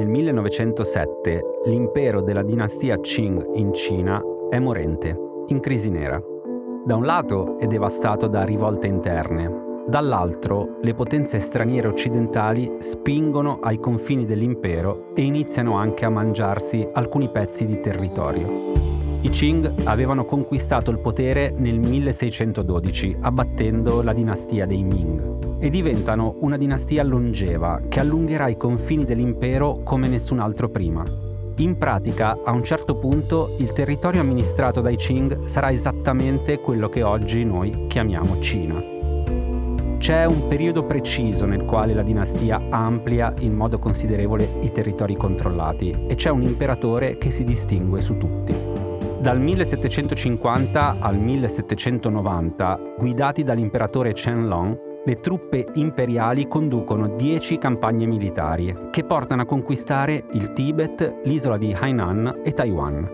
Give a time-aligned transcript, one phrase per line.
[0.00, 4.18] Nel 1907 l'impero della dinastia Qing in Cina
[4.48, 5.14] è morente,
[5.48, 6.18] in crisi nera.
[6.86, 13.78] Da un lato è devastato da rivolte interne, Dall'altro, le potenze straniere occidentali spingono ai
[13.78, 18.99] confini dell'impero e iniziano anche a mangiarsi alcuni pezzi di territorio.
[19.22, 26.36] I Qing avevano conquistato il potere nel 1612, abbattendo la dinastia dei Ming, e diventano
[26.40, 31.04] una dinastia longeva che allungherà i confini dell'impero come nessun altro prima.
[31.56, 37.02] In pratica, a un certo punto, il territorio amministrato dai Qing sarà esattamente quello che
[37.02, 38.82] oggi noi chiamiamo Cina.
[39.98, 46.06] C'è un periodo preciso nel quale la dinastia amplia in modo considerevole i territori controllati
[46.08, 48.79] e c'è un imperatore che si distingue su tutti.
[49.20, 59.04] Dal 1750 al 1790, guidati dall'imperatore Qianlong, le truppe imperiali conducono 10 campagne militari che
[59.04, 63.10] portano a conquistare il Tibet, l'isola di Hainan e Taiwan.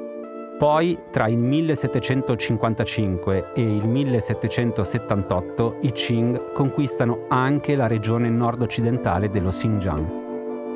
[0.56, 9.50] Poi, tra il 1755 e il 1778, i Qing conquistano anche la regione nord-occidentale dello
[9.50, 10.25] Xinjiang.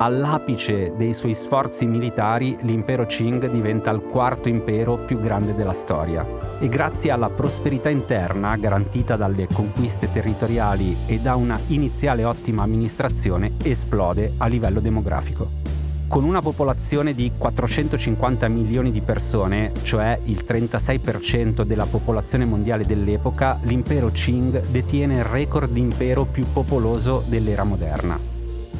[0.01, 6.25] All'apice dei suoi sforzi militari, l'impero Qing diventa il quarto impero più grande della storia
[6.59, 13.51] e grazie alla prosperità interna garantita dalle conquiste territoriali e da una iniziale ottima amministrazione
[13.61, 15.59] esplode a livello demografico.
[16.07, 23.59] Con una popolazione di 450 milioni di persone, cioè il 36% della popolazione mondiale dell'epoca,
[23.61, 28.30] l'impero Qing detiene il record di impero più popoloso dell'era moderna.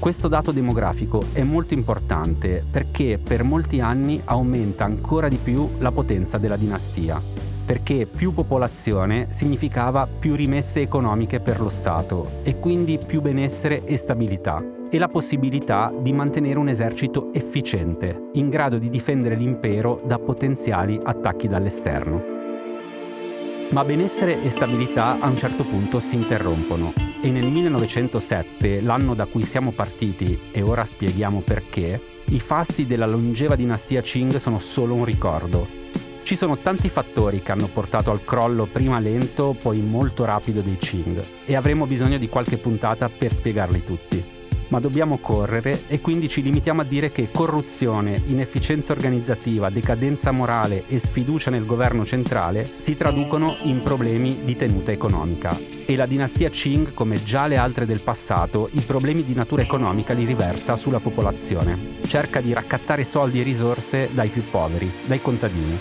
[0.01, 5.91] Questo dato demografico è molto importante perché per molti anni aumenta ancora di più la
[5.91, 7.21] potenza della dinastia,
[7.63, 13.95] perché più popolazione significava più rimesse economiche per lo Stato e quindi più benessere e
[13.95, 20.17] stabilità e la possibilità di mantenere un esercito efficiente, in grado di difendere l'impero da
[20.17, 22.30] potenziali attacchi dall'esterno.
[23.71, 29.27] Ma benessere e stabilità a un certo punto si interrompono e nel 1907, l'anno da
[29.27, 34.95] cui siamo partiti, e ora spieghiamo perché, i fasti della longeva dinastia Qing sono solo
[34.95, 35.65] un ricordo.
[36.23, 40.75] Ci sono tanti fattori che hanno portato al crollo prima lento, poi molto rapido dei
[40.75, 44.39] Qing, e avremo bisogno di qualche puntata per spiegarli tutti
[44.71, 50.85] ma dobbiamo correre e quindi ci limitiamo a dire che corruzione, inefficienza organizzativa, decadenza morale
[50.87, 55.57] e sfiducia nel governo centrale si traducono in problemi di tenuta economica.
[55.85, 60.13] E la dinastia Qing, come già le altre del passato, i problemi di natura economica
[60.13, 61.97] li riversa sulla popolazione.
[62.05, 65.79] Cerca di raccattare soldi e risorse dai più poveri, dai contadini.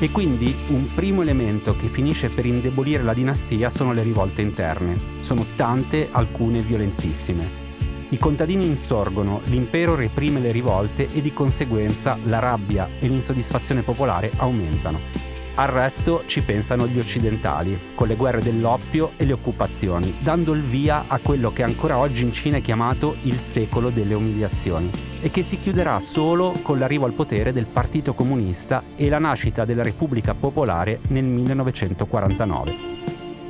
[0.00, 5.20] E quindi un primo elemento che finisce per indebolire la dinastia sono le rivolte interne.
[5.20, 7.65] Sono tante, alcune violentissime.
[8.08, 14.30] I contadini insorgono, l'impero reprime le rivolte e di conseguenza la rabbia e l'insoddisfazione popolare
[14.36, 15.00] aumentano.
[15.56, 20.62] Al resto ci pensano gli occidentali, con le guerre dell'oppio e le occupazioni, dando il
[20.62, 24.90] via a quello che ancora oggi in Cina è chiamato il secolo delle umiliazioni,
[25.20, 29.64] e che si chiuderà solo con l'arrivo al potere del Partito Comunista e la nascita
[29.64, 32.85] della Repubblica Popolare nel 1949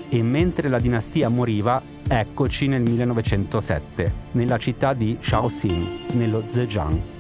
[0.09, 7.15] e mentre la dinastia moriva, eccoci nel 1907, nella città di Shaoxing, nello Zhejiang.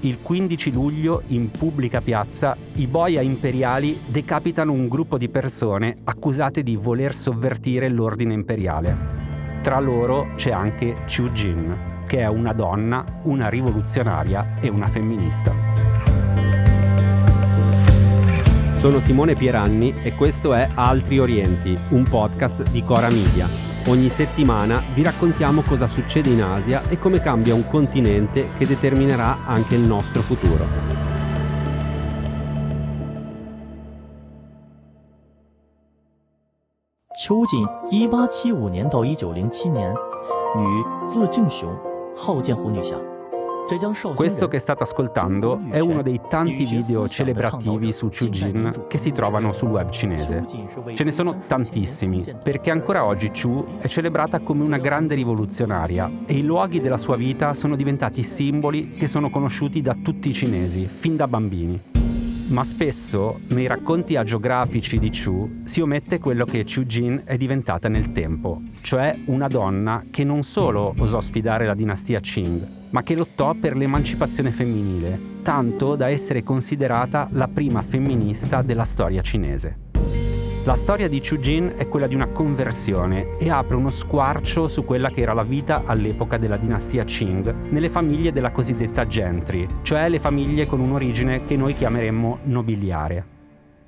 [0.00, 6.62] Il 15 luglio, in pubblica piazza, i boia imperiali decapitano un gruppo di persone accusate
[6.62, 9.60] di voler sovvertire l'ordine imperiale.
[9.62, 15.81] Tra loro c'è anche Chu Jin, che è una donna, una rivoluzionaria e una femminista.
[18.81, 23.47] Sono Simone Pieranni e questo è Altri Orienti, un podcast di Cora Media.
[23.87, 29.45] Ogni settimana vi raccontiamo cosa succede in Asia e come cambia un continente che determinerà
[29.45, 30.65] anche il nostro futuro.
[37.25, 39.93] Qiu Jin 1875年到1907年，
[40.55, 41.67] 女，字正雄，
[42.15, 42.95] 号剑湖女侠。
[44.14, 49.12] Questo che state ascoltando è uno dei tanti video celebrativi su Chu Jin che si
[49.12, 50.44] trovano sul web cinese.
[50.94, 56.34] Ce ne sono tantissimi, perché ancora oggi Chu è celebrata come una grande rivoluzionaria e
[56.34, 60.86] i luoghi della sua vita sono diventati simboli che sono conosciuti da tutti i cinesi,
[60.86, 61.91] fin da bambini.
[62.52, 67.88] Ma spesso nei racconti agiografici di Chu si omette quello che Chu Jin è diventata
[67.88, 73.14] nel tempo, cioè una donna che non solo osò sfidare la dinastia Qing, ma che
[73.14, 79.91] lottò per l'emancipazione femminile, tanto da essere considerata la prima femminista della storia cinese.
[80.64, 84.84] La storia di Chu Jin è quella di una conversione e apre uno squarcio su
[84.84, 90.08] quella che era la vita all'epoca della dinastia Qing nelle famiglie della cosiddetta gentry, cioè
[90.08, 93.26] le famiglie con un'origine che noi chiameremmo nobiliare.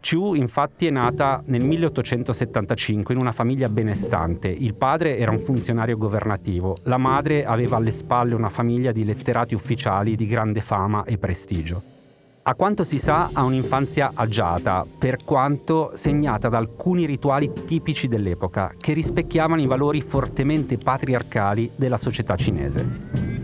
[0.01, 4.49] Chu infatti è nata nel 1875 in una famiglia benestante.
[4.49, 9.55] Il padre era un funzionario governativo, la madre aveva alle spalle una famiglia di letterati
[9.55, 11.94] ufficiali di grande fama e prestigio.
[12.47, 18.75] A quanto si sa ha un'infanzia agiata, per quanto segnata da alcuni rituali tipici dell'epoca
[18.77, 22.87] che rispecchiavano i valori fortemente patriarcali della società cinese.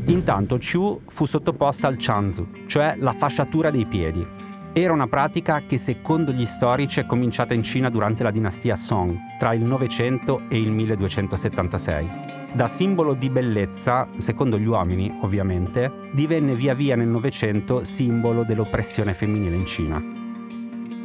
[0.08, 4.26] Intanto Chu fu sottoposta al Chanzu, cioè la fasciatura dei piedi.
[4.74, 9.16] Era una pratica che secondo gli storici è cominciata in Cina durante la dinastia Song,
[9.38, 12.29] tra il 900 e il 1276.
[12.52, 19.14] Da simbolo di bellezza, secondo gli uomini ovviamente, divenne via via nel Novecento simbolo dell'oppressione
[19.14, 20.02] femminile in Cina.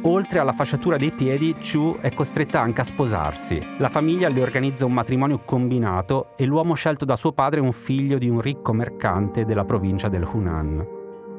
[0.02, 3.60] Oltre alla fasciatura dei piedi, Chu è costretta anche a sposarsi.
[3.78, 7.72] La famiglia le organizza un matrimonio combinato e l'uomo scelto da suo padre è un
[7.72, 10.94] figlio di un ricco mercante della provincia del Hunan.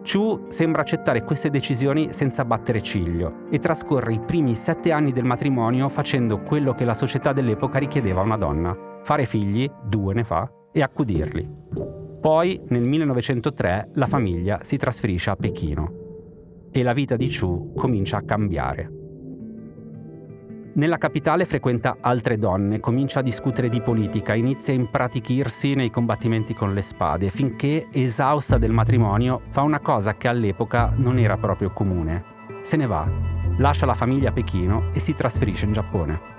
[0.09, 5.25] Chu sembra accettare queste decisioni senza battere ciglio e trascorre i primi sette anni del
[5.25, 10.25] matrimonio facendo quello che la società dell'epoca richiedeva a una donna, fare figli, due ne
[10.25, 11.49] fa, e accudirli.
[12.19, 18.17] Poi, nel 1903, la famiglia si trasferisce a Pechino e la vita di Chu comincia
[18.17, 18.91] a cambiare.
[20.73, 26.53] Nella capitale frequenta altre donne, comincia a discutere di politica, inizia a impratichirsi nei combattimenti
[26.53, 31.69] con le spade, finché, esausta del matrimonio, fa una cosa che all'epoca non era proprio
[31.69, 32.21] comune.
[32.61, 33.09] Se ne va,
[33.55, 36.36] lascia la famiglia a Pechino e si trasferisce in Giappone.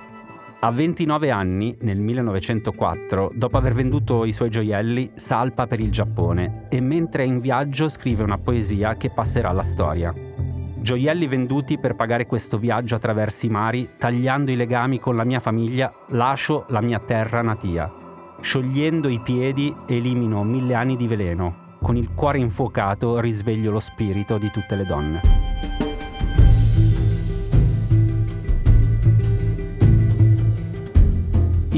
[0.60, 6.66] A 29 anni, nel 1904, dopo aver venduto i suoi gioielli, salpa per il Giappone
[6.69, 10.12] e mentre è in viaggio scrive una poesia che passerà alla storia.
[10.12, 15.38] Gioielli venduti per pagare questo viaggio attraverso i mari, tagliando i legami con la mia
[15.38, 17.93] famiglia, lascio la mia terra natia.
[18.40, 21.76] Sciogliendo i piedi, elimino mille anni di veleno.
[21.81, 25.77] Con il cuore infuocato risveglio lo spirito di tutte le donne.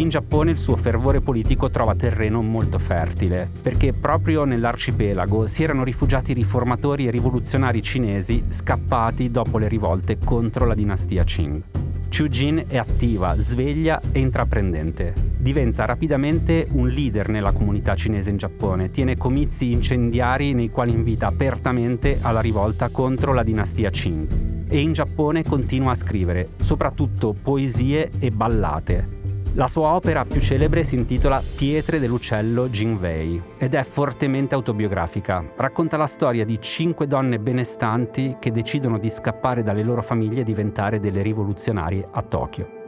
[0.01, 5.85] In Giappone il suo fervore politico trova terreno molto fertile, perché proprio nell'arcipelago si erano
[5.85, 11.63] rifugiati riformatori e rivoluzionari cinesi scappati dopo le rivolte contro la dinastia Qing.
[12.09, 15.13] Chu Jin è attiva, sveglia e intraprendente.
[15.39, 21.27] Diventa rapidamente un leader nella comunità cinese in Giappone, tiene comizi incendiari nei quali invita
[21.27, 24.65] apertamente alla rivolta contro la dinastia Qing.
[24.67, 29.19] E in Giappone continua a scrivere, soprattutto poesie e ballate,
[29.55, 35.43] la sua opera più celebre si intitola Pietre dell'uccello Jinwei ed è fortemente autobiografica.
[35.57, 40.45] Racconta la storia di cinque donne benestanti che decidono di scappare dalle loro famiglie e
[40.45, 42.79] diventare delle rivoluzionarie a Tokyo.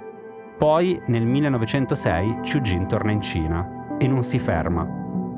[0.56, 4.86] Poi, nel 1906, Chu Jin torna in Cina e non si ferma.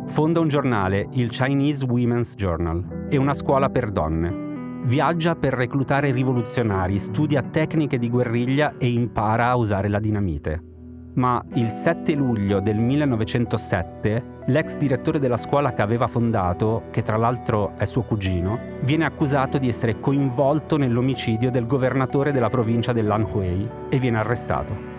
[0.07, 4.83] Fonda un giornale, il Chinese Women's Journal, e una scuola per donne.
[4.85, 10.73] Viaggia per reclutare rivoluzionari, studia tecniche di guerriglia e impara a usare la dinamite
[11.15, 17.17] ma il 7 luglio del 1907 l'ex direttore della scuola che aveva fondato, che tra
[17.17, 23.69] l'altro è suo cugino, viene accusato di essere coinvolto nell'omicidio del governatore della provincia dell'Anhui
[23.89, 24.93] e viene arrestato.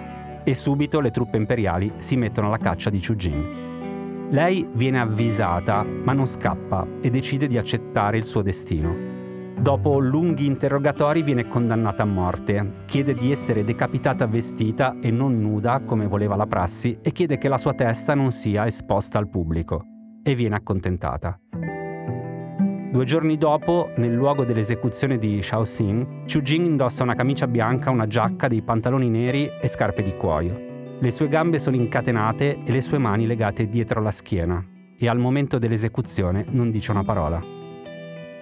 [0.44, 3.64] E subito le truppe imperiali si mettono alla caccia di Chu Jin.
[4.30, 9.05] Lei viene avvisata, ma non scappa e decide di accettare il suo destino.
[9.66, 15.82] Dopo lunghi interrogatori viene condannata a morte, chiede di essere decapitata vestita e non nuda
[15.84, 19.84] come voleva la prassi e chiede che la sua testa non sia esposta al pubblico
[20.22, 21.40] e viene accontentata.
[22.92, 28.06] Due giorni dopo, nel luogo dell'esecuzione di Shaoxing, Chu Jing indossa una camicia bianca, una
[28.06, 31.00] giacca, dei pantaloni neri e scarpe di cuoio.
[31.00, 34.64] Le sue gambe sono incatenate e le sue mani legate dietro la schiena
[34.96, 37.55] e al momento dell'esecuzione non dice una parola.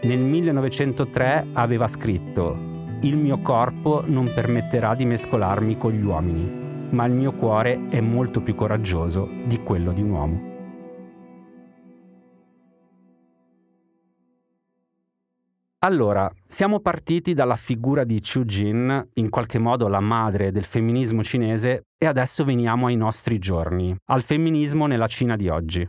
[0.03, 7.05] Nel 1903 aveva scritto Il mio corpo non permetterà di mescolarmi con gli uomini, ma
[7.05, 10.51] il mio cuore è molto più coraggioso di quello di un uomo.
[15.79, 21.23] Allora, siamo partiti dalla figura di Chu Jin, in qualche modo la madre del femminismo
[21.23, 25.87] cinese, e adesso veniamo ai nostri giorni, al femminismo nella Cina di oggi.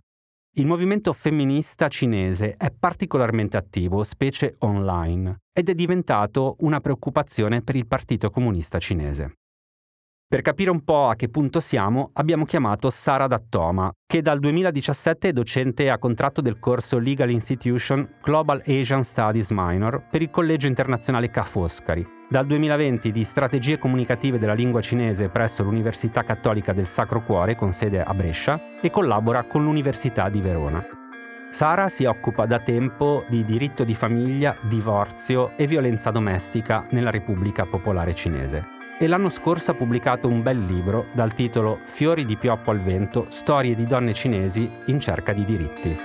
[0.56, 7.75] Il movimento femminista cinese è particolarmente attivo, specie online, ed è diventato una preoccupazione per
[7.75, 9.38] il Partito Comunista Cinese.
[10.35, 15.28] Per capire un po' a che punto siamo, abbiamo chiamato Sara Dattoma, che dal 2017
[15.28, 20.66] è docente a contratto del corso Legal Institution Global Asian Studies Minor per il Collegio
[20.66, 22.04] Internazionale Ca' Foscari.
[22.28, 27.73] Dal 2020 di strategie comunicative della lingua cinese presso l'Università Cattolica del Sacro Cuore con
[27.73, 30.85] sede a Brescia e collabora con l'Università di Verona.
[31.50, 37.66] Sara si occupa da tempo di diritto di famiglia, divorzio e violenza domestica nella Repubblica
[37.66, 42.70] Popolare Cinese e l'anno scorso ha pubblicato un bel libro dal titolo Fiori di pioppo
[42.70, 45.96] al vento, storie di donne cinesi in cerca di diritti.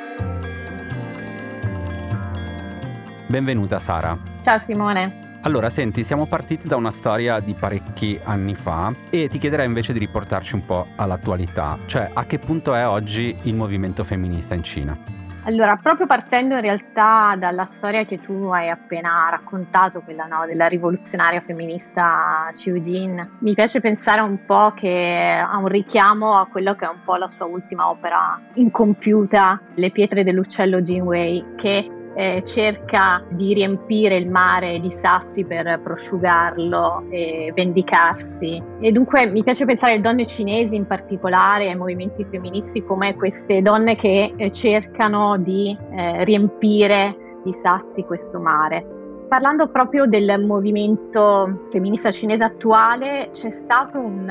[3.27, 4.17] Benvenuta Sara.
[4.41, 5.27] Ciao Simone.
[5.41, 9.93] Allora, senti, siamo partiti da una storia di parecchi anni fa e ti chiederei invece
[9.93, 14.63] di riportarci un po' all'attualità, cioè a che punto è oggi il movimento femminista in
[14.63, 15.18] Cina.
[15.43, 20.67] Allora, proprio partendo in realtà dalla storia che tu hai appena raccontato, quella no, della
[20.67, 26.75] rivoluzionaria femminista Chiu Jin, mi piace pensare un po' che ha un richiamo a quello
[26.75, 31.89] che è un po' la sua ultima opera incompiuta, Le pietre dell'uccello Jin Wei, che
[32.15, 38.61] eh, cerca di riempire il mare di sassi per prosciugarlo e vendicarsi.
[38.79, 43.61] E dunque mi piace pensare alle donne cinesi in particolare, ai movimenti femministi, come queste
[43.61, 48.97] donne che eh, cercano di eh, riempire di sassi questo mare.
[49.27, 54.27] Parlando proprio del movimento femminista cinese attuale, c'è stato un,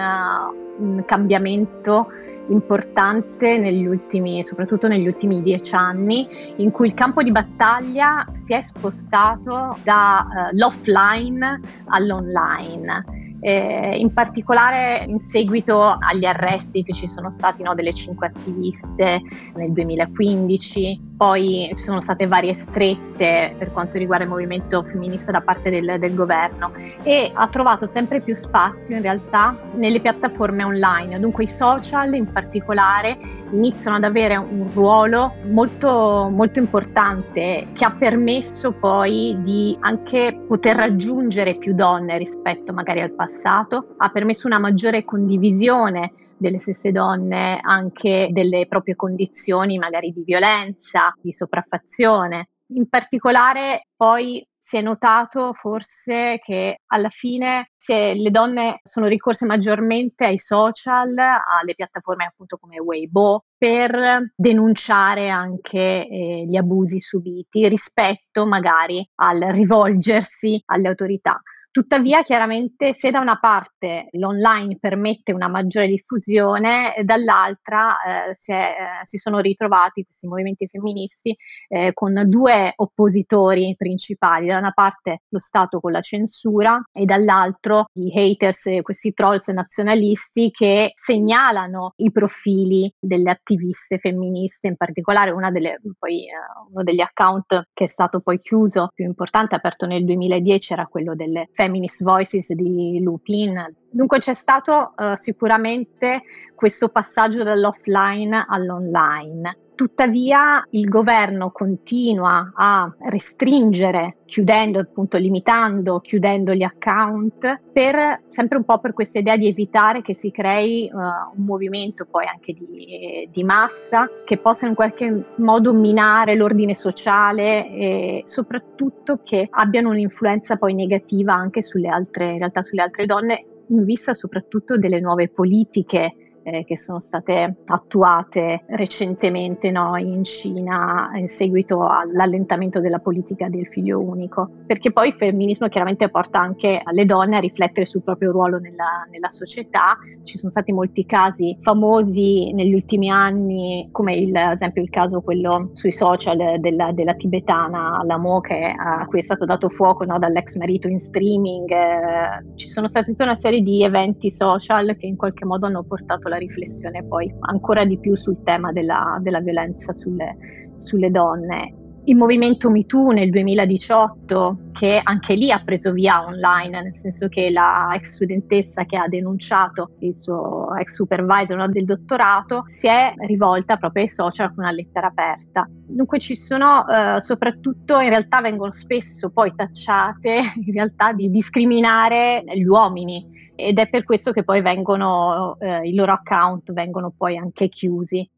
[0.79, 2.09] un cambiamento
[2.49, 8.55] importante negli ultimi, soprattutto negli ultimi dieci anni, in cui il campo di battaglia si
[8.55, 13.28] è spostato dall'offline uh, all'online.
[13.41, 19.21] Eh, in particolare in seguito agli arresti che ci sono stati no, delle cinque attiviste
[19.55, 25.41] nel 2015, poi ci sono state varie strette per quanto riguarda il movimento femminista da
[25.41, 31.19] parte del, del, governo e ha trovato sempre più spazio in realtà nelle piattaforme online,
[31.19, 33.19] dunque i social in particolare
[33.53, 40.77] iniziano ad avere un ruolo molto, molto importante che ha permesso poi di anche poter
[40.77, 47.59] raggiungere più donne rispetto magari al passato, ha permesso una maggiore condivisione delle stesse donne
[47.61, 52.51] anche delle proprie condizioni magari di violenza, di sopraffazione.
[52.75, 60.27] In particolare poi si è notato forse che alla fine le donne sono ricorse maggiormente
[60.27, 68.45] ai social, alle piattaforme appunto come Weibo, per denunciare anche eh, gli abusi subiti rispetto
[68.45, 71.41] magari al rivolgersi alle autorità.
[71.79, 78.57] Tuttavia, chiaramente, se da una parte l'online permette una maggiore diffusione, dall'altra eh, si, è,
[78.57, 81.37] eh, si, sono ritrovati questi movimenti femministi
[81.69, 84.49] eh, con due oppositori principali.
[84.49, 90.51] Da una parte lo Stato con la censura e dall'altro i haters, questi trolls nazionalisti
[90.51, 96.33] che segnalano i profili delle attiviste femministe, in particolare delle, poi, eh,
[96.73, 101.15] uno degli account che è stato poi chiuso, più importante, aperto nel 2010, era quello
[101.15, 103.75] delle Feminist Feminist Voices di Lupin.
[103.91, 106.23] Dunque c'è stato uh, sicuramente
[106.55, 109.57] questo passaggio dall'offline all'online.
[109.79, 118.65] Tuttavia il governo continua a restringere, chiudendo, appunto limitando, chiudendo gli account, per, sempre un
[118.65, 123.29] po' per questa idea di evitare che si crei uh, un movimento poi anche di,
[123.31, 130.57] di, massa che possa in qualche modo minare l'ordine sociale e soprattutto che abbiano un'influenza
[130.57, 135.29] poi negativa anche sulle altre, in realtà sulle altre donne in vista soprattutto delle nuove
[135.29, 143.49] politiche eh, che sono state attuate recentemente no, in Cina in seguito all'allentamento della politica
[143.49, 148.03] del figlio unico, perché poi il femminismo chiaramente porta anche le donne a riflettere sul
[148.03, 149.97] proprio ruolo nella, nella società.
[150.23, 155.21] Ci sono stati molti casi famosi negli ultimi anni, come il, ad esempio il caso
[155.21, 160.19] quello sui social della, della tibetana Lamo, che, a cui è stato dato fuoco no,
[160.19, 161.71] dall'ex marito in streaming.
[161.71, 165.85] Eh, ci sono stati tutta una serie di eventi social che in qualche modo hanno
[165.85, 170.37] portato la riflessione poi ancora di più sul tema della, della violenza sulle,
[170.77, 171.75] sulle donne.
[172.09, 177.51] Il movimento MeToo nel 2018, che anche lì ha preso via online, nel senso che
[177.51, 183.13] la ex studentessa che ha denunciato il suo ex supervisor no, del dottorato si è
[183.27, 185.69] rivolta proprio ai social con una lettera aperta.
[185.69, 192.43] Dunque ci sono, eh, soprattutto in realtà vengono spesso poi tacciate in realtà di discriminare
[192.47, 197.37] gli uomini ed è per questo che poi vengono, eh, i loro account vengono poi
[197.37, 198.31] anche chiusi.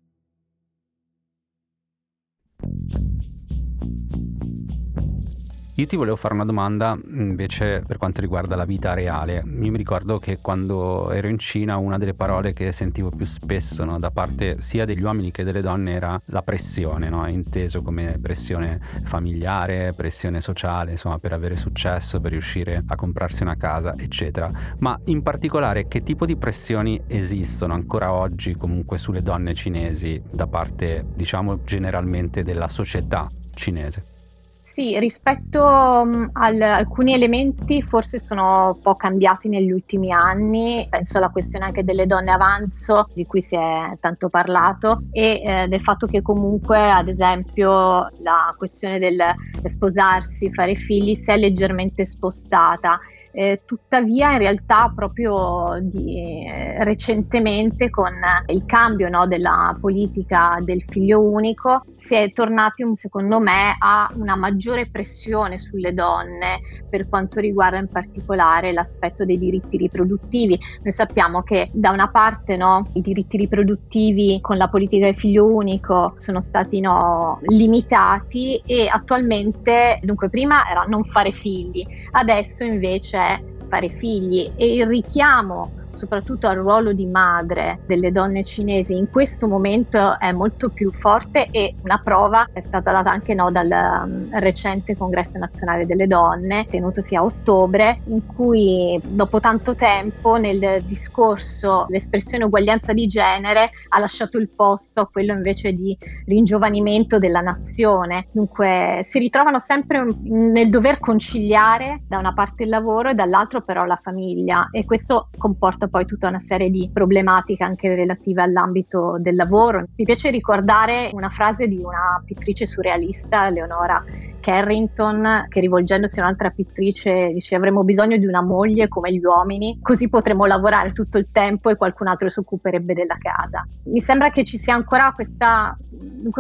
[5.80, 9.37] Io ti volevo fare una domanda invece per quanto riguarda la vita reale.
[9.37, 13.82] Io mi ricordo che quando ero in Cina una delle parole che sentivo più spesso
[13.87, 17.26] no, da parte sia degli uomini che delle donne era la pressione, no?
[17.28, 23.56] inteso come pressione familiare, pressione sociale, insomma per avere successo, per riuscire a comprarsi una
[23.56, 24.50] casa, eccetera.
[24.80, 30.46] Ma in particolare che tipo di pressioni esistono ancora oggi comunque sulle donne cinesi da
[30.46, 34.19] parte, diciamo, generalmente della società cinese?
[34.62, 41.16] Sì, rispetto um, al, alcuni elementi forse sono un po' cambiati negli ultimi anni, penso
[41.16, 45.80] alla questione anche delle donne avanzo di cui si è tanto parlato e eh, del
[45.80, 49.18] fatto che comunque ad esempio la questione del
[49.64, 52.98] sposarsi, fare figli si è leggermente spostata
[53.32, 58.12] eh, tuttavia in realtà proprio di, eh, recentemente con
[58.46, 64.37] il cambio no, della politica del figlio unico si è tornati secondo me a una
[64.37, 70.58] maggiore pressione sulle donne per quanto riguarda in particolare l'aspetto dei diritti riproduttivi.
[70.82, 75.46] Noi sappiamo che da una parte no, i diritti riproduttivi con la politica del figlio
[75.46, 83.19] unico sono stati no, limitati e attualmente dunque prima era non fare figli, adesso invece
[83.20, 84.50] c'è fare figli.
[84.56, 90.32] E il richiamo soprattutto al ruolo di madre delle donne cinesi in questo momento è
[90.32, 95.38] molto più forte e una prova è stata data anche no, dal um, recente congresso
[95.38, 102.92] nazionale delle donne tenutosi a ottobre in cui dopo tanto tempo nel discorso l'espressione uguaglianza
[102.92, 108.26] di genere ha lasciato il posto a quello invece di ringiovanimento della nazione.
[108.32, 113.85] Dunque si ritrovano sempre nel dover conciliare da una parte il lavoro e dall'altro però
[113.85, 119.16] la famiglia e questo comporta comporta poi tutta una serie di problematiche anche relative all'ambito
[119.18, 119.84] del lavoro.
[119.96, 124.04] Mi piace ricordare una frase di una pittrice surrealista, Leonora
[124.40, 129.78] Carrington, che rivolgendosi a un'altra pittrice dice avremo bisogno di una moglie come gli uomini,
[129.80, 133.66] così potremo lavorare tutto il tempo e qualcun altro si occuperebbe della casa.
[133.84, 135.75] Mi sembra che ci sia ancora questa,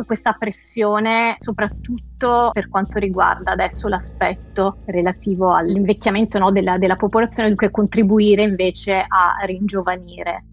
[0.06, 2.08] questa pressione, soprattutto
[2.52, 9.36] per quanto riguarda adesso l'aspetto relativo all'invecchiamento no, della, della popolazione, dunque contribuire invece a
[9.44, 10.44] ringiovanire.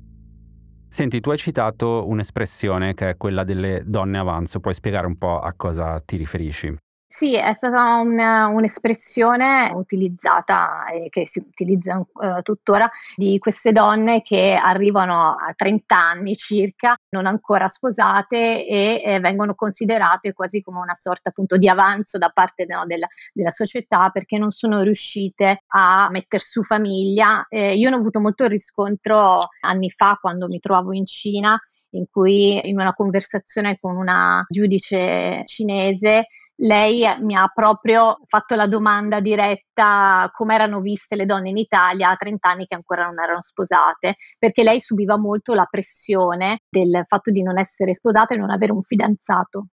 [0.88, 5.40] Senti, tu hai citato un'espressione che è quella delle donne avanzo, puoi spiegare un po'
[5.40, 6.76] a cosa ti riferisci?
[7.10, 14.22] Sì, è stata un, un'espressione utilizzata e che si utilizza uh, tuttora di queste donne
[14.22, 20.80] che arrivano a 30 anni circa, non ancora sposate e eh, vengono considerate quasi come
[20.80, 25.64] una sorta appunto di avanzo da parte no, della, della, società perché non sono riuscite
[25.68, 27.46] a mettere su famiglia.
[27.48, 31.58] Eh, io ne ho avuto molto riscontro anni fa quando mi trovavo in Cina
[31.92, 38.68] in cui in una conversazione con una giudice cinese lei mi ha proprio fatto la
[38.68, 43.20] domanda diretta come erano viste le donne in Italia a 30 anni che ancora non
[43.22, 48.38] erano sposate, perché lei subiva molto la pressione del fatto di non essere sposata e
[48.38, 49.68] non avere un fidanzato.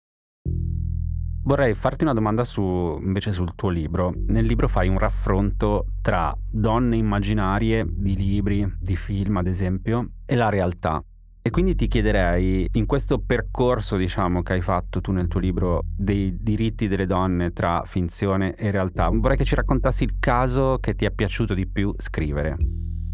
[1.46, 4.14] Vorrei farti una domanda su, invece sul tuo libro.
[4.28, 10.36] Nel libro fai un raffronto tra donne immaginarie di libri, di film ad esempio, e
[10.36, 11.04] la realtà.
[11.46, 15.82] E quindi ti chiederei, in questo percorso, diciamo, che hai fatto tu nel tuo libro
[15.84, 20.96] dei diritti delle donne tra finzione e realtà, vorrei che ci raccontassi il caso che
[20.96, 22.56] ti è piaciuto di più scrivere.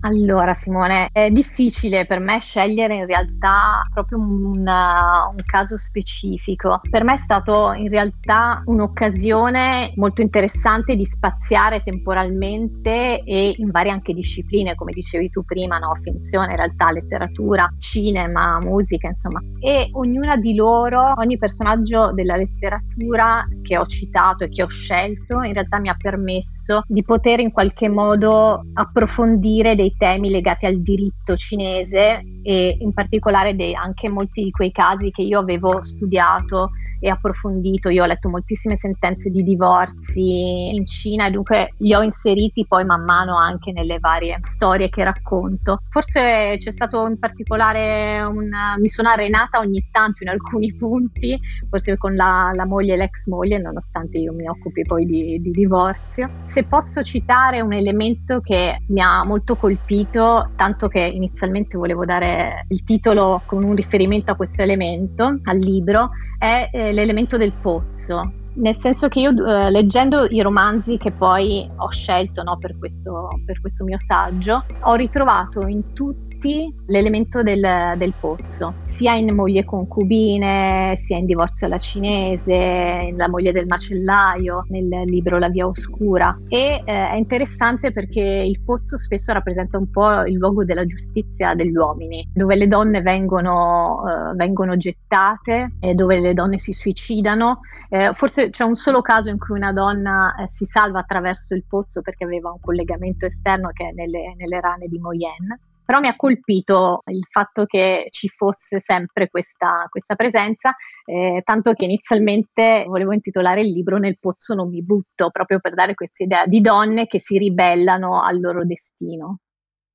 [0.01, 6.79] Allora Simone, è difficile per me scegliere in realtà proprio un, un, caso specifico.
[6.89, 13.91] Per me è stato in realtà un'occasione molto interessante di spaziare temporalmente e in varie
[13.91, 15.93] anche discipline, come dicevi tu prima, no?
[15.95, 19.41] finzione, realtà, letteratura, cinema, musica, insomma.
[19.59, 25.41] E ognuna di loro, ogni personaggio della letteratura che ho citato e che ho scelto,
[25.43, 30.82] in realtà mi ha permesso di poter in qualche modo approfondire dei temi legati al
[30.82, 36.71] diritto cinese e in particolare dei, anche molti di quei casi che io avevo studiato
[36.99, 37.89] e approfondito.
[37.89, 42.84] Io ho letto moltissime sentenze di divorzi in Cina e dunque li ho inseriti poi
[42.86, 45.80] man mano anche nelle varie storie che racconto.
[45.89, 48.49] Forse c'è stato in particolare un...
[48.80, 51.38] mi sono arenata ogni tanto in alcuni punti,
[51.69, 55.52] forse con la, la moglie e l'ex moglie, nonostante io mi occupi poi di, di
[55.52, 56.30] divorzio.
[56.45, 62.28] Se posso citare un elemento che mi ha molto colpito, tanto che inizialmente volevo dare
[62.67, 68.33] il titolo con un riferimento a questo elemento, al libro, è eh, l'elemento del pozzo.
[68.55, 73.27] Nel senso che io eh, leggendo i romanzi che poi ho scelto no, per, questo,
[73.45, 79.36] per questo mio saggio, ho ritrovato in tutti porti l'elemento del, del, pozzo, sia in
[79.36, 85.67] moglie concubine, sia in divorzio alla cinese, la moglie del macellaio, nel libro La via
[85.67, 86.39] oscura.
[86.47, 91.54] E eh, è interessante perché il pozzo spesso rappresenta un po' il luogo della giustizia
[91.54, 97.60] degli uomini, dove le donne vengono, eh, vengono gettate, e dove le donne si suicidano.
[97.89, 101.65] Eh, forse c'è un solo caso in cui una donna eh, si salva attraverso il
[101.67, 106.08] pozzo perché aveva un collegamento esterno che è nelle, nelle rane di Moyen però mi
[106.08, 110.71] ha colpito il fatto che ci fosse sempre questa, questa presenza,
[111.04, 115.73] eh, tanto che inizialmente volevo intitolare il libro Nel pozzo non mi butto, proprio per
[115.73, 119.39] dare questa idea di donne che si ribellano al loro destino.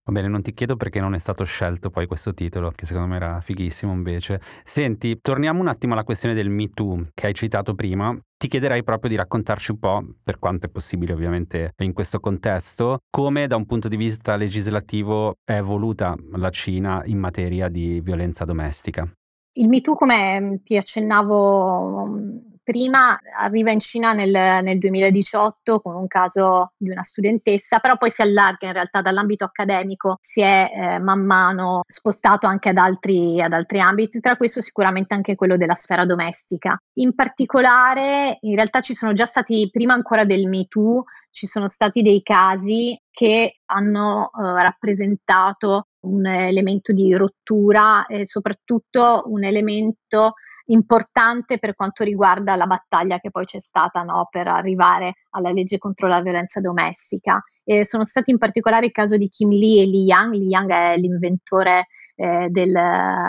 [0.07, 3.09] Va bene, non ti chiedo perché non è stato scelto poi questo titolo, che secondo
[3.09, 4.39] me era fighissimo invece.
[4.63, 8.15] Senti, torniamo un attimo alla questione del Me Too che hai citato prima.
[8.37, 12.99] Ti chiederei proprio di raccontarci un po', per quanto è possibile ovviamente in questo contesto,
[13.09, 18.45] come da un punto di vista legislativo è evoluta la Cina in materia di violenza
[18.45, 19.11] domestica.
[19.53, 26.07] Il Me Too, come ti accennavo prima arriva in Cina nel, nel, 2018 con un
[26.09, 30.99] caso di una studentessa, però poi si allarga in realtà dall'ambito accademico, si è eh,
[30.99, 35.75] man mano spostato anche ad altri, ad altri ambiti, tra questo sicuramente anche quello della
[35.75, 36.77] sfera domestica.
[36.95, 41.69] In particolare, in realtà ci sono già stati, prima ancora del Me Too, ci sono
[41.69, 50.35] stati dei casi che hanno eh, rappresentato un elemento di rottura e soprattutto un elemento
[50.67, 55.79] importante per quanto riguarda la battaglia che poi c'è stata no, per arrivare alla legge
[55.79, 57.43] contro la violenza domestica.
[57.63, 60.33] E sono stati in particolare il caso di Kim Lee e Li Yang.
[60.35, 62.73] Li Yang è l'inventore eh, del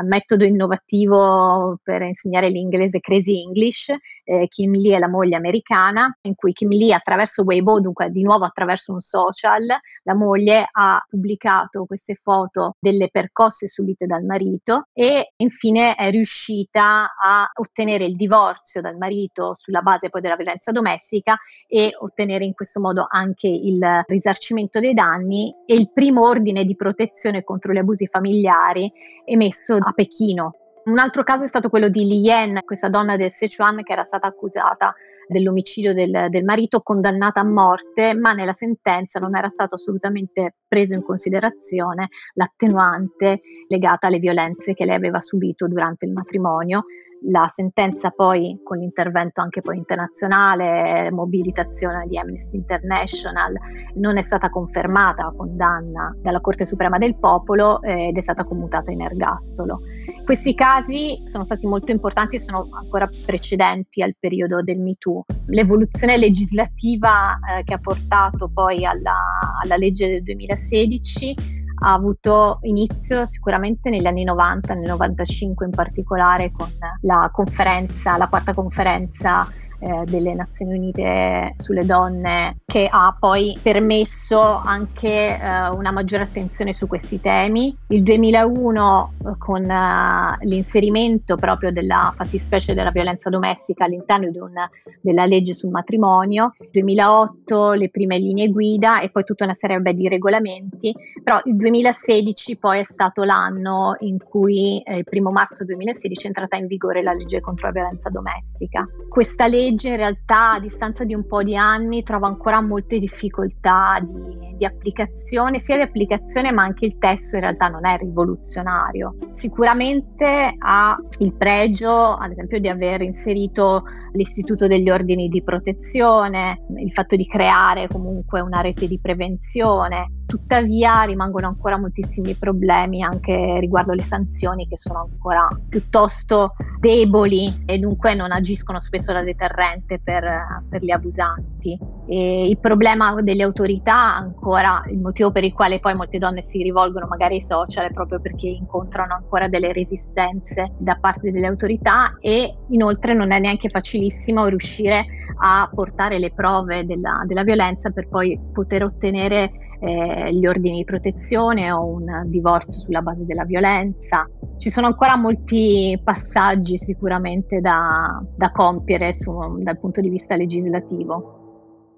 [0.04, 3.94] metodo innovativo per insegnare l'inglese Crazy English.
[4.24, 8.24] Eh, Kim Lee è la moglie americana, in cui Kim Lee attraverso Weibo, dunque di
[8.24, 9.66] nuovo attraverso un social,
[10.04, 17.16] la moglie ha pubblicato queste foto delle percosse subite dal marito e infine è riuscita
[17.16, 22.54] a ottenere il divorzio dal marito sulla base poi della violenza domestica e ottenere in
[22.54, 27.78] questo modo anche il risarcimento dei danni e il primo ordine di protezione contro gli
[27.78, 28.92] abusi familiari militari
[29.24, 30.56] emesso a Pechino.
[30.86, 34.04] Un altro caso è stato quello di Li Yen, questa donna del Sichuan che era
[34.04, 34.94] stata accusata
[35.28, 40.94] dell'omicidio del, del, marito, condannata a morte, ma nella sentenza non era stato assolutamente preso
[40.94, 46.84] in considerazione l'attenuante legata alle violenze che lei aveva subito durante il matrimonio
[47.28, 53.54] la sentenza poi con l'intervento anche poi internazionale, mobilitazione di Amnesty International,
[53.96, 58.44] non è stata confermata la condanna dalla Corte Suprema del Popolo eh, ed è stata
[58.44, 59.82] commutata in ergastolo.
[60.24, 65.26] Questi casi sono stati molto importanti e sono ancora precedenti al periodo del MeToo.
[65.48, 69.16] L'evoluzione legislativa eh, che ha portato poi alla,
[69.62, 76.52] alla legge del 2016 ha avuto inizio sicuramente negli anni 90, nel 95 in particolare
[76.52, 76.70] con
[77.02, 79.48] la conferenza, la quarta conferenza
[79.80, 86.74] eh, delle Nazioni Unite sulle donne che ha poi permesso anche eh, una maggiore attenzione
[86.74, 87.76] su questi temi.
[87.90, 94.54] Il 2001 eh, con eh, l'inserimento proprio della fattispecie della violenza domestica all'interno un,
[95.02, 99.80] della legge sul matrimonio, il 2008 le prime linee guida e poi tutta una serie
[99.80, 105.32] beh, di regolamenti, però il 2016 poi è stato l'anno in cui eh, il primo
[105.32, 108.88] marzo 2016 è entrata in vigore la legge contro la violenza domestica.
[109.10, 112.98] Questa legge legge in realtà a distanza di un po' di anni trova ancora molte
[112.98, 117.98] difficoltà di, di, applicazione, sia di applicazione ma anche il testo in realtà non è
[117.98, 119.16] rivoluzionario.
[119.32, 126.92] Sicuramente ha il pregio ad esempio di aver inserito l'istituto degli ordini di protezione, il
[126.92, 133.94] fatto di creare comunque una rete di prevenzione, tuttavia rimangono ancora moltissimi problemi anche riguardo
[133.94, 140.64] le sanzioni che sono ancora piuttosto deboli e dunque non agiscono spesso da deterrente per,
[140.68, 141.95] per gli abusanti.
[142.08, 146.62] E il problema delle autorità, ancora il motivo per il quale poi molte donne si
[146.62, 152.16] rivolgono magari ai social è proprio perché incontrano ancora delle resistenze da parte delle autorità
[152.20, 155.06] e inoltre non è neanche facilissimo riuscire
[155.38, 160.84] a portare le prove della, della violenza per poi poter ottenere eh, gli ordini di
[160.84, 164.28] protezione o un divorzio sulla base della violenza.
[164.58, 171.45] Ci sono ancora molti passaggi sicuramente da, da compiere su, dal punto di vista legislativo.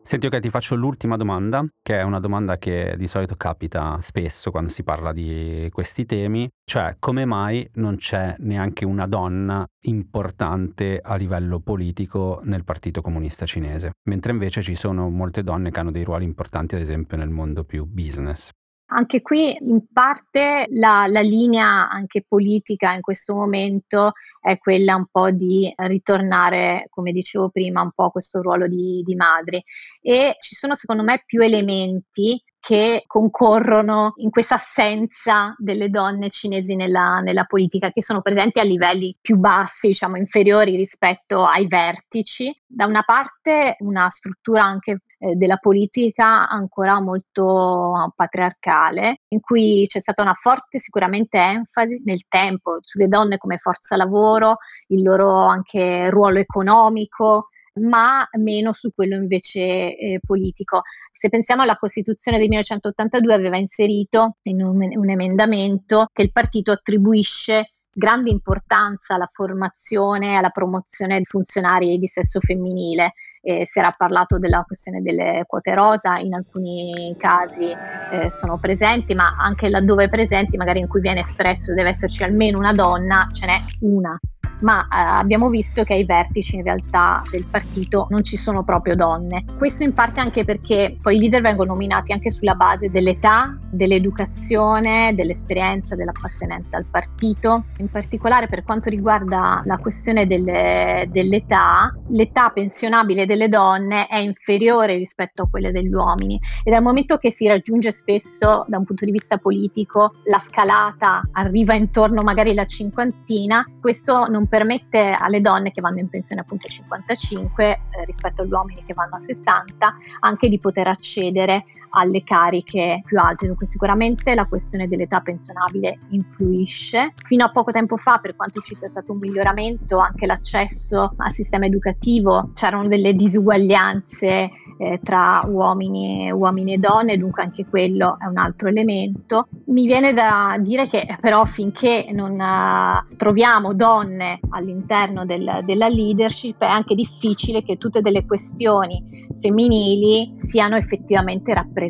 [0.08, 4.52] Senti, ok, ti faccio l'ultima domanda, che è una domanda che di solito capita spesso
[4.52, 11.02] quando si parla di questi temi, cioè come mai non c'è neanche una donna importante
[11.04, 15.92] a livello politico nel Partito Comunista Cinese, mentre invece ci sono molte donne che hanno
[15.92, 18.52] dei ruoli importanti, ad esempio nel mondo più business.
[18.90, 25.08] Anche qui in parte la, la, linea anche politica in questo momento è quella un
[25.12, 29.62] po' di ritornare, come dicevo prima, un po' a questo ruolo di, di madri
[30.02, 36.76] e ci sono secondo me più elementi che concorrono in questa assenza delle donne cinesi
[36.76, 42.54] nella, nella, politica, che sono presenti a livelli più bassi, diciamo inferiori rispetto ai vertici.
[42.66, 50.00] Da una parte una struttura anche eh, della politica ancora molto patriarcale, in cui c'è
[50.00, 56.10] stata una forte sicuramente enfasi nel tempo sulle donne come forza lavoro, il loro anche
[56.10, 57.48] ruolo economico,
[57.80, 60.82] ma meno su quello invece eh, politico.
[61.12, 66.72] Se pensiamo alla Costituzione del 1982 aveva inserito in un, un emendamento che il partito
[66.72, 73.14] attribuisce grande importanza alla formazione e alla promozione di funzionari di sesso femminile.
[73.42, 79.16] Eh, si era parlato della questione delle quote rosa, in alcuni casi eh, sono presenti,
[79.16, 83.48] ma anche laddove presenti, magari in cui viene espresso deve esserci almeno una donna, ce
[83.48, 84.20] n'è una
[84.62, 88.96] ma eh, abbiamo visto che ai vertici in realtà del partito non ci sono proprio
[88.96, 89.46] donne.
[89.58, 95.14] Questo in parte anche perché poi i leader vengono nominati anche sulla base dell'età, dell'educazione,
[95.14, 97.66] dell'esperienza, dell'appartenenza al partito.
[97.78, 104.96] In particolare per quanto riguarda la questione delle, dell'età, l'età pensionabile delle donne è inferiore
[104.96, 109.06] rispetto a quelle degli uomini e dal momento che si raggiunge spesso da un punto
[109.06, 115.72] di vista politico la scalata arriva intorno magari alla cinquantina, questo non permette alle donne
[115.72, 119.96] che vanno in pensione appunto a 55 eh, rispetto agli uomini che vanno a 60
[120.22, 121.66] anche di poter accedere
[121.98, 123.48] alle cariche più alte.
[123.48, 127.14] Dunque sicuramente la questione dell'età pensionabile influisce.
[127.24, 131.34] Fino a poco tempo fa, per quanto ci sia stato un miglioramento, anche l'accesso al
[131.34, 138.26] sistema educativo, c'erano delle disuguaglianze eh, tra uomini uomini e donne, dunque anche quello è
[138.26, 139.48] un altro elemento.
[139.68, 146.62] Mi viene da dire che però finché non uh, troviamo donne all'interno del, della leadership
[146.62, 151.87] è anche difficile che tutte delle questioni femminili siano effettivamente rappresentate.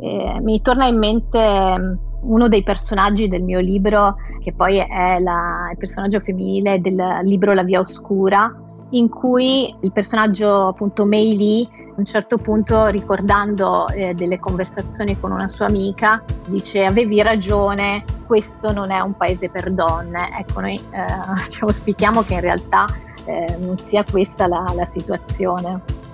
[0.00, 1.38] Eh, mi torna in mente
[1.78, 7.20] mm, uno dei personaggi del mio libro, che poi è la, il personaggio femminile del
[7.22, 8.52] libro La via oscura,
[8.90, 15.18] in cui il personaggio appunto Mei Lee a un certo punto ricordando eh, delle conversazioni
[15.18, 20.30] con una sua amica dice avevi ragione questo non è un paese per donne.
[20.38, 22.86] Ecco noi eh, auspichiamo che in realtà
[23.24, 26.06] eh, non sia questa la, la situazione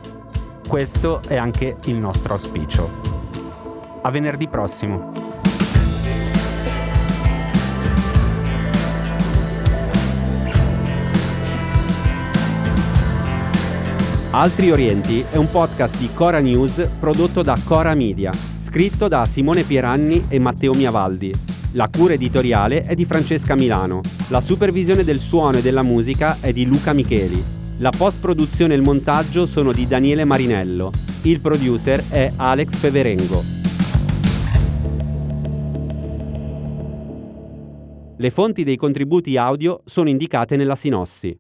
[0.67, 2.89] questo è anche il nostro auspicio
[4.03, 5.25] a venerdì prossimo
[14.31, 19.63] Altri Orienti è un podcast di Cora News prodotto da Cora Media, scritto da Simone
[19.63, 21.33] Pieranni e Matteo Miavaldi.
[21.75, 24.01] La cura editoriale è di Francesca Milano.
[24.31, 27.64] La supervisione del suono e della musica è di Luca Micheli.
[27.79, 30.93] La post-produzione e il montaggio sono di Daniele Marinello.
[31.23, 33.43] Il producer è Alex Peverengo.
[38.17, 41.37] Le fonti dei contributi audio sono indicate nella sinossi.